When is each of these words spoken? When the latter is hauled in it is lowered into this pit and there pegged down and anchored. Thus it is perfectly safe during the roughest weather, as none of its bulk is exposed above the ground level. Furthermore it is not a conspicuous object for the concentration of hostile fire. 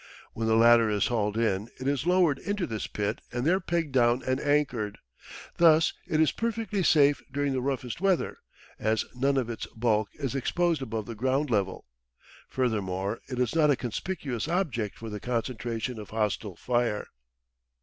When 0.33 0.47
the 0.47 0.55
latter 0.55 0.89
is 0.89 1.05
hauled 1.09 1.37
in 1.37 1.69
it 1.79 1.87
is 1.87 2.07
lowered 2.07 2.39
into 2.39 2.65
this 2.65 2.87
pit 2.87 3.21
and 3.31 3.45
there 3.45 3.59
pegged 3.59 3.91
down 3.91 4.23
and 4.23 4.39
anchored. 4.39 4.97
Thus 5.57 5.93
it 6.07 6.19
is 6.19 6.31
perfectly 6.31 6.81
safe 6.81 7.21
during 7.31 7.53
the 7.53 7.61
roughest 7.61 8.01
weather, 8.01 8.39
as 8.79 9.05
none 9.13 9.37
of 9.37 9.47
its 9.47 9.67
bulk 9.67 10.09
is 10.15 10.33
exposed 10.33 10.81
above 10.81 11.05
the 11.05 11.13
ground 11.13 11.51
level. 11.51 11.85
Furthermore 12.49 13.19
it 13.29 13.37
is 13.37 13.53
not 13.53 13.69
a 13.69 13.75
conspicuous 13.75 14.47
object 14.47 14.97
for 14.97 15.11
the 15.11 15.19
concentration 15.19 15.99
of 15.99 16.09
hostile 16.09 16.55
fire. 16.55 17.05